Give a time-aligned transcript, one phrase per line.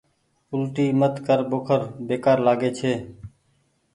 [0.51, 2.93] اولٽي مت ڪر ٻوکر بيڪآر لآڳي ڇي